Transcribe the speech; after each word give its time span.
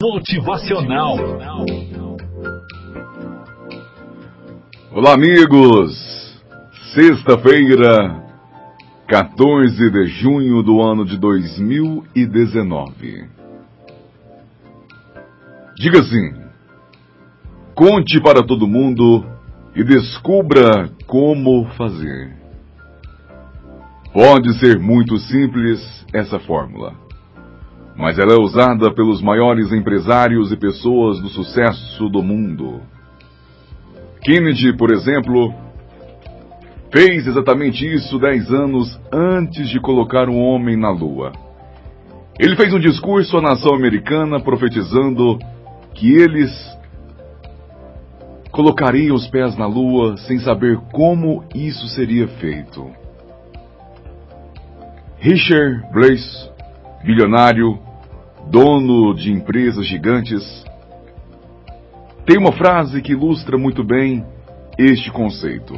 Motivacional. 0.00 1.16
Olá, 4.92 5.14
amigos. 5.14 6.40
Sexta-feira, 6.94 8.22
14 9.08 9.90
de 9.90 10.06
junho 10.06 10.62
do 10.62 10.80
ano 10.80 11.04
de 11.04 11.18
2019. 11.18 13.28
Diga 15.76 15.98
assim: 15.98 16.32
conte 17.74 18.22
para 18.22 18.46
todo 18.46 18.68
mundo 18.68 19.26
e 19.74 19.82
descubra 19.82 20.92
como 21.08 21.64
fazer. 21.76 22.36
Pode 24.12 24.60
ser 24.60 24.78
muito 24.78 25.18
simples 25.18 25.80
essa 26.14 26.38
fórmula 26.38 27.07
mas 27.98 28.16
ela 28.16 28.32
é 28.32 28.38
usada 28.38 28.92
pelos 28.92 29.20
maiores 29.20 29.72
empresários 29.72 30.52
e 30.52 30.56
pessoas 30.56 31.20
do 31.20 31.28
sucesso 31.28 32.08
do 32.08 32.22
mundo. 32.22 32.80
Kennedy, 34.22 34.72
por 34.76 34.92
exemplo, 34.92 35.52
fez 36.92 37.26
exatamente 37.26 37.84
isso 37.92 38.16
dez 38.20 38.52
anos 38.52 38.98
antes 39.12 39.68
de 39.68 39.80
colocar 39.80 40.28
um 40.28 40.38
homem 40.38 40.76
na 40.76 40.90
Lua. 40.90 41.32
Ele 42.38 42.54
fez 42.54 42.72
um 42.72 42.78
discurso 42.78 43.36
à 43.36 43.42
nação 43.42 43.74
americana 43.74 44.38
profetizando 44.38 45.36
que 45.92 46.14
eles 46.14 46.52
colocariam 48.52 49.16
os 49.16 49.26
pés 49.26 49.56
na 49.56 49.66
Lua 49.66 50.16
sem 50.18 50.38
saber 50.38 50.78
como 50.92 51.44
isso 51.52 51.88
seria 51.88 52.28
feito. 52.28 52.88
Richard 55.18 55.82
Blaze, 55.92 56.48
bilionário, 57.04 57.87
dono 58.50 59.14
de 59.14 59.30
empresas 59.30 59.86
gigantes, 59.86 60.42
tem 62.24 62.38
uma 62.38 62.52
frase 62.52 63.02
que 63.02 63.12
ilustra 63.12 63.58
muito 63.58 63.84
bem 63.84 64.24
este 64.78 65.10
conceito. 65.10 65.74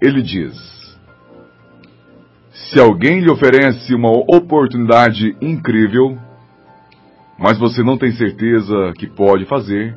Ele 0.00 0.22
diz: 0.22 0.56
Se 2.52 2.80
alguém 2.80 3.20
lhe 3.20 3.30
oferece 3.30 3.94
uma 3.94 4.10
oportunidade 4.10 5.36
incrível, 5.40 6.18
mas 7.38 7.58
você 7.58 7.82
não 7.82 7.98
tem 7.98 8.12
certeza 8.12 8.92
que 8.96 9.06
pode 9.06 9.44
fazer, 9.44 9.94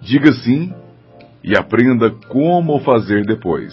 diga 0.00 0.32
sim 0.32 0.72
e 1.44 1.56
aprenda 1.56 2.10
como 2.28 2.78
fazer 2.80 3.24
depois. 3.26 3.72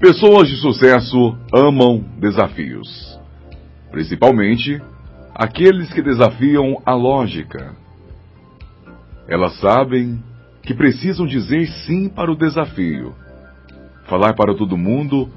Pessoas 0.00 0.48
de 0.48 0.56
sucesso 0.56 1.36
amam 1.54 2.02
desafios 2.18 3.19
principalmente 3.90 4.80
aqueles 5.34 5.92
que 5.92 6.02
desafiam 6.02 6.80
a 6.84 6.94
lógica. 6.94 7.74
Elas 9.28 9.58
sabem 9.60 10.22
que 10.62 10.74
precisam 10.74 11.26
dizer 11.26 11.66
sim 11.86 12.08
para 12.08 12.30
o 12.30 12.36
desafio, 12.36 13.14
falar 14.06 14.34
para 14.34 14.54
todo 14.54 14.76
mundo 14.76 15.28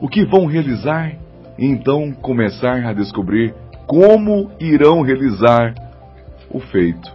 o 0.00 0.08
que 0.08 0.24
vão 0.24 0.46
realizar 0.46 1.16
e 1.58 1.66
então 1.66 2.12
começar 2.12 2.84
a 2.84 2.92
descobrir 2.92 3.54
como 3.86 4.50
irão 4.60 5.02
realizar 5.02 5.74
o 6.50 6.60
feito. 6.60 7.12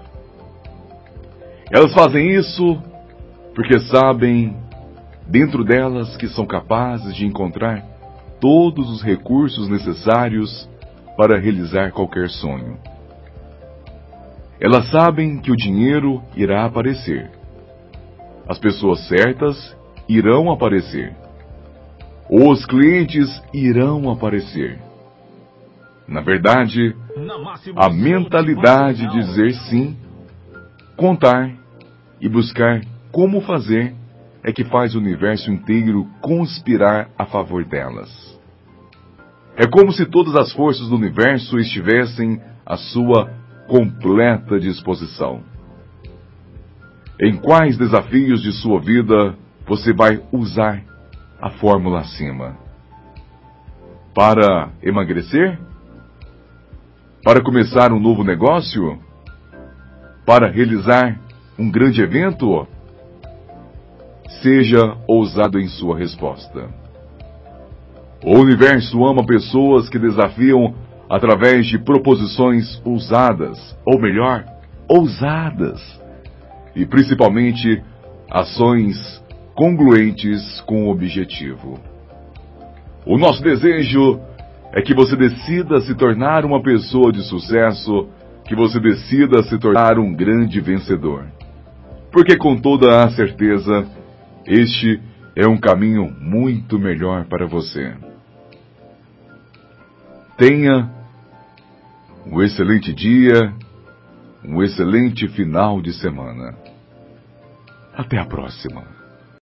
Elas 1.72 1.94
fazem 1.94 2.32
isso 2.32 2.82
porque 3.54 3.80
sabem 3.82 4.56
dentro 5.28 5.64
delas 5.64 6.18
que 6.18 6.28
são 6.28 6.46
capazes 6.46 7.16
de 7.16 7.26
encontrar 7.26 7.84
todos 8.40 8.90
os 8.90 9.02
recursos 9.02 9.68
necessários 9.68 10.70
para 11.18 11.40
realizar 11.40 11.92
qualquer 11.92 12.30
sonho. 12.30 12.78
Elas 14.60 14.90
sabem 14.90 15.40
que 15.40 15.52
o 15.52 15.56
dinheiro 15.56 16.22
irá 16.36 16.66
aparecer. 16.66 17.32
As 18.48 18.58
pessoas 18.60 19.08
certas 19.08 19.76
irão 20.08 20.52
aparecer. 20.52 21.16
Os 22.30 22.66
clientes 22.66 23.28
irão 23.54 24.10
aparecer. 24.10 24.80
Na 26.08 26.22
verdade, 26.22 26.96
a 27.76 27.90
mentalidade 27.90 29.08
de 29.08 29.20
dizer 29.20 29.54
sim, 29.70 29.96
contar 30.98 31.52
e 32.20 32.28
buscar 32.28 32.82
como 33.12 33.42
fazer 33.42 33.96
é 34.44 34.52
que 34.52 34.64
faz 34.64 34.96
o 34.96 35.00
universo 35.00 35.52
inteiro 35.52 36.08
conspirar 36.22 37.10
a 37.18 37.26
favor 37.26 37.64
delas. 37.64 38.39
É 39.60 39.68
como 39.68 39.92
se 39.92 40.06
todas 40.06 40.38
as 40.38 40.54
forças 40.54 40.88
do 40.88 40.96
universo 40.96 41.60
estivessem 41.60 42.42
à 42.66 42.78
sua 42.78 43.30
completa 43.68 44.58
disposição. 44.58 45.44
Em 47.22 47.36
quais 47.36 47.78
desafios 47.78 48.42
de 48.42 48.54
sua 48.54 48.80
vida 48.80 49.36
você 49.68 49.92
vai 49.92 50.24
usar 50.32 50.82
a 51.42 51.50
fórmula 51.50 52.00
acima? 52.00 52.58
Para 54.16 54.70
emagrecer? 54.82 55.60
Para 57.22 57.44
começar 57.44 57.92
um 57.92 58.00
novo 58.00 58.24
negócio? 58.24 58.98
Para 60.26 60.50
realizar 60.50 61.20
um 61.60 61.70
grande 61.70 62.02
evento? 62.02 62.66
Seja 64.42 64.96
ousado 65.06 65.60
em 65.60 65.68
sua 65.68 65.98
resposta. 65.98 66.89
O 68.24 68.38
universo 68.38 69.06
ama 69.06 69.26
pessoas 69.26 69.88
que 69.88 69.98
desafiam 69.98 70.74
através 71.10 71.66
de 71.68 71.80
proposições 71.80 72.82
ousadas, 72.86 73.58
ou 73.86 74.00
melhor, 74.00 74.46
ousadas, 74.88 75.82
e 76.76 76.86
principalmente 76.86 77.82
ações 78.30 79.24
congruentes 79.56 80.62
com 80.62 80.86
o 80.86 80.92
objetivo. 80.92 81.80
O 83.06 83.18
nosso 83.18 83.42
desejo 83.42 84.20
é 84.74 84.82
que 84.82 84.94
você 84.94 85.16
decida 85.16 85.80
se 85.82 85.96
tornar 85.96 86.46
uma 86.46 86.62
pessoa 86.62 87.12
de 87.12 87.24
sucesso, 87.24 88.08
que 88.46 88.56
você 88.56 88.80
decida 88.80 89.42
se 89.44 89.58
tornar 89.58 89.98
um 89.98 90.14
grande 90.14 90.60
vencedor. 90.60 91.26
Porque 92.12 92.36
com 92.38 92.58
toda 92.58 93.04
a 93.04 93.12
certeza, 93.12 93.88
este 94.46 95.00
é 95.36 95.48
um 95.48 95.58
caminho 95.58 96.14
muito 96.20 96.78
melhor 96.78 97.26
para 97.26 97.48
você. 97.48 98.09
Tenha 100.40 100.90
um 102.26 102.42
excelente 102.42 102.94
dia, 102.94 103.54
um 104.42 104.64
excelente 104.64 105.28
final 105.28 105.82
de 105.82 105.92
semana. 105.92 106.56
Até 107.94 108.18
a 108.18 108.26
próxima. 108.26 108.99